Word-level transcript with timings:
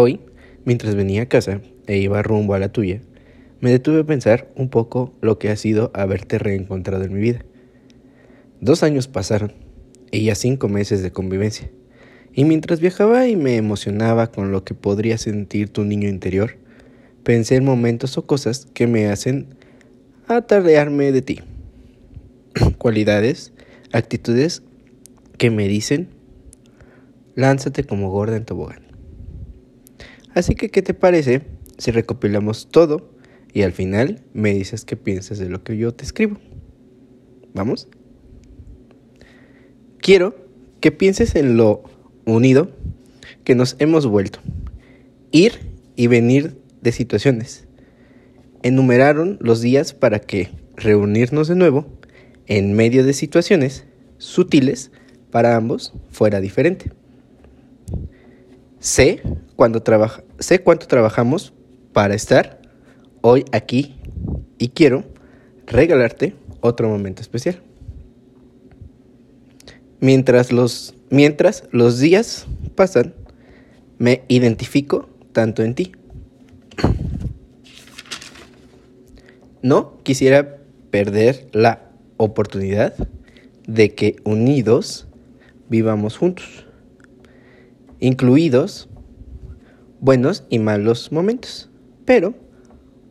Hoy, 0.00 0.20
mientras 0.64 0.94
venía 0.94 1.22
a 1.22 1.26
casa 1.26 1.60
e 1.88 1.98
iba 1.98 2.22
rumbo 2.22 2.54
a 2.54 2.60
la 2.60 2.68
tuya, 2.68 3.00
me 3.58 3.72
detuve 3.72 4.02
a 4.02 4.06
pensar 4.06 4.48
un 4.54 4.68
poco 4.68 5.12
lo 5.22 5.40
que 5.40 5.50
ha 5.50 5.56
sido 5.56 5.90
haberte 5.92 6.38
reencontrado 6.38 7.02
en 7.02 7.12
mi 7.12 7.18
vida. 7.18 7.44
Dos 8.60 8.84
años 8.84 9.08
pasaron 9.08 9.54
y 10.12 10.22
ya 10.22 10.36
cinco 10.36 10.68
meses 10.68 11.02
de 11.02 11.10
convivencia. 11.10 11.68
Y 12.32 12.44
mientras 12.44 12.78
viajaba 12.78 13.26
y 13.26 13.34
me 13.34 13.56
emocionaba 13.56 14.28
con 14.28 14.52
lo 14.52 14.62
que 14.62 14.72
podría 14.72 15.18
sentir 15.18 15.68
tu 15.68 15.82
niño 15.82 16.08
interior, 16.08 16.58
pensé 17.24 17.56
en 17.56 17.64
momentos 17.64 18.16
o 18.18 18.24
cosas 18.24 18.68
que 18.72 18.86
me 18.86 19.08
hacen 19.08 19.48
atardearme 20.28 21.10
de 21.10 21.22
ti. 21.22 21.40
Cualidades, 22.78 23.52
actitudes 23.90 24.62
que 25.38 25.50
me 25.50 25.66
dicen, 25.66 26.06
lánzate 27.34 27.82
como 27.82 28.12
gorda 28.12 28.36
en 28.36 28.44
tobogán. 28.44 28.87
Así 30.38 30.54
que, 30.54 30.68
¿qué 30.68 30.82
te 30.82 30.94
parece 30.94 31.42
si 31.78 31.90
recopilamos 31.90 32.68
todo 32.68 33.10
y 33.52 33.62
al 33.62 33.72
final 33.72 34.22
me 34.34 34.54
dices 34.54 34.84
qué 34.84 34.96
piensas 34.96 35.40
de 35.40 35.48
lo 35.48 35.64
que 35.64 35.76
yo 35.76 35.92
te 35.92 36.04
escribo? 36.04 36.38
¿Vamos? 37.54 37.88
Quiero 40.00 40.36
que 40.78 40.92
pienses 40.92 41.34
en 41.34 41.56
lo 41.56 41.82
unido 42.24 42.70
que 43.42 43.56
nos 43.56 43.74
hemos 43.80 44.06
vuelto. 44.06 44.38
Ir 45.32 45.72
y 45.96 46.06
venir 46.06 46.56
de 46.82 46.92
situaciones. 46.92 47.66
Enumeraron 48.62 49.38
los 49.40 49.60
días 49.60 49.92
para 49.92 50.20
que 50.20 50.50
reunirnos 50.76 51.48
de 51.48 51.56
nuevo 51.56 51.98
en 52.46 52.74
medio 52.74 53.04
de 53.04 53.12
situaciones 53.12 53.86
sutiles 54.18 54.92
para 55.32 55.56
ambos 55.56 55.94
fuera 56.12 56.40
diferente. 56.40 56.92
Sé, 58.80 59.22
cuando 59.56 59.82
trabaja, 59.82 60.22
sé 60.38 60.60
cuánto 60.60 60.86
trabajamos 60.86 61.52
para 61.92 62.14
estar 62.14 62.60
hoy 63.22 63.44
aquí 63.50 64.00
y 64.58 64.68
quiero 64.68 65.04
regalarte 65.66 66.34
otro 66.60 66.88
momento 66.88 67.20
especial. 67.20 67.60
Mientras 70.00 70.50
mientras 71.10 71.64
los 71.72 71.98
días 71.98 72.46
pasan, 72.76 73.14
me 73.98 74.22
identifico 74.28 75.08
tanto 75.32 75.64
en 75.64 75.74
ti. 75.74 75.92
No 79.60 79.98
quisiera 80.04 80.58
perder 80.92 81.48
la 81.52 81.90
oportunidad 82.16 82.94
de 83.66 83.94
que 83.94 84.16
unidos 84.24 85.08
vivamos 85.68 86.16
juntos, 86.16 86.67
incluidos 88.00 88.88
buenos 90.00 90.44
y 90.48 90.58
malos 90.58 91.12
momentos, 91.12 91.70
pero 92.04 92.34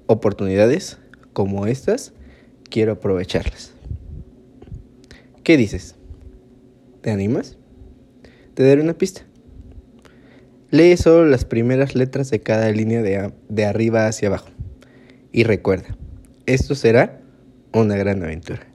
oportunidades 0.07 0.97
como 1.33 1.67
estas 1.67 2.13
quiero 2.69 2.93
aprovecharlas. 2.93 3.73
¿Qué 5.43 5.57
dices? 5.57 5.95
¿Te 7.01 7.11
animas? 7.11 7.57
Te 8.53 8.63
daré 8.63 8.81
una 8.81 8.97
pista. 8.97 9.21
Lee 10.71 10.97
solo 10.97 11.25
las 11.25 11.45
primeras 11.45 11.95
letras 11.95 12.29
de 12.29 12.41
cada 12.41 12.69
línea 12.71 13.01
de, 13.01 13.31
de 13.47 13.65
arriba 13.65 14.07
hacia 14.07 14.27
abajo. 14.27 14.49
Y 15.31 15.43
recuerda, 15.43 15.95
esto 16.45 16.75
será 16.75 17.21
una 17.71 17.95
gran 17.95 18.23
aventura. 18.23 18.67